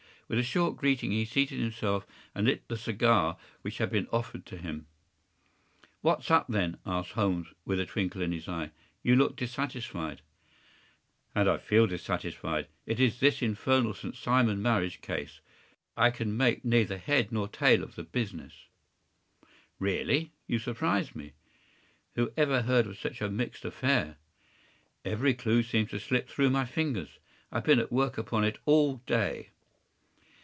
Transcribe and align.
With 0.31 0.39
a 0.39 0.43
short 0.43 0.77
greeting 0.77 1.11
he 1.11 1.25
seated 1.25 1.59
himself 1.59 2.07
and 2.33 2.47
lit 2.47 2.65
the 2.69 2.77
cigar 2.77 3.37
which 3.63 3.79
had 3.79 3.89
been 3.91 4.07
offered 4.13 4.45
to 4.45 4.55
him. 4.57 4.87
“What’s 5.99 6.31
up, 6.31 6.45
then?” 6.47 6.77
asked 6.85 7.11
Holmes, 7.11 7.47
with 7.65 7.81
a 7.81 7.85
twinkle 7.85 8.21
in 8.21 8.31
his 8.31 8.47
eye. 8.47 8.71
“You 9.03 9.17
look 9.17 9.35
dissatisfied.” 9.35 10.21
“And 11.35 11.49
I 11.49 11.57
feel 11.57 11.85
dissatisfied. 11.85 12.67
It 12.85 12.97
is 13.01 13.19
this 13.19 13.41
infernal 13.41 13.93
St. 13.93 14.15
Simon 14.15 14.61
marriage 14.61 15.01
case. 15.01 15.41
I 15.97 16.09
can 16.11 16.37
make 16.37 16.63
neither 16.63 16.97
head 16.97 17.33
nor 17.33 17.49
tail 17.49 17.83
of 17.83 17.95
the 17.95 18.03
business.” 18.05 18.67
“Really! 19.79 20.31
You 20.47 20.59
surprise 20.59 21.13
me.” 21.13 21.33
“Who 22.15 22.31
ever 22.37 22.61
heard 22.61 22.87
of 22.87 22.97
such 22.97 23.19
a 23.21 23.29
mixed 23.29 23.65
affair? 23.65 24.15
Every 25.03 25.33
clew 25.33 25.61
seems 25.61 25.89
to 25.89 25.99
slip 25.99 26.29
through 26.29 26.51
my 26.51 26.63
fingers. 26.63 27.19
I 27.51 27.57
have 27.57 27.65
been 27.65 27.79
at 27.79 27.91
work 27.91 28.17
upon 28.17 28.45
it 28.45 28.59
all 28.63 29.01
day. 29.05 29.49